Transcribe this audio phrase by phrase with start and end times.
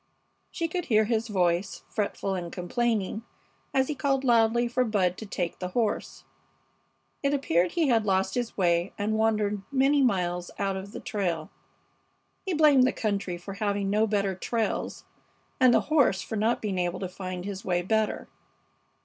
[0.49, 3.21] She could hear his voice, fretful and complaining,
[3.71, 6.23] as he called loudly for Bud to take the horse.
[7.21, 11.51] It appeared he had lost his way and wandered many miles out of the trail.
[12.47, 15.05] He blamed the country for having no better trails,
[15.59, 18.27] and the horse for not being able to find his way better.